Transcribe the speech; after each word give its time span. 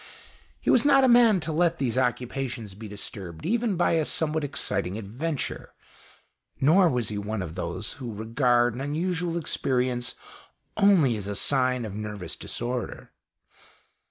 He 0.59 0.71
was 0.71 0.83
not 0.83 1.03
a 1.03 1.07
man 1.07 1.39
to 1.41 1.51
let 1.51 1.77
these 1.77 1.95
occupations 1.95 2.73
be 2.73 2.87
disturbed 2.87 3.45
even 3.45 3.75
by 3.75 3.91
a 3.91 4.03
somewhat 4.03 4.43
exciting 4.43 4.97
adventure, 4.97 5.75
nor 6.59 6.89
was 6.89 7.09
he 7.09 7.19
one 7.19 7.43
of 7.43 7.53
those 7.53 7.93
who 8.01 8.11
regard 8.11 8.73
an 8.73 8.81
unusual 8.81 9.37
experience 9.37 10.15
only 10.75 11.17
as 11.17 11.27
a 11.27 11.35
sign 11.35 11.85
of 11.85 11.93
nervous 11.93 12.35
disorder. 12.35 13.11